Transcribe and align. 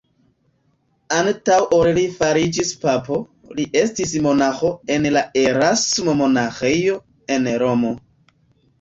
Antaŭ 1.17 1.57
ol 1.77 1.89
li 1.97 2.05
fariĝis 2.21 2.73
papo, 2.87 3.19
li 3.59 3.67
estis 3.83 4.17
monaĥo 4.29 4.75
en 4.97 5.09
la 5.17 5.27
Erasmo-monaĥejo 5.47 7.01
en 7.39 7.55
Romo. 7.69 7.99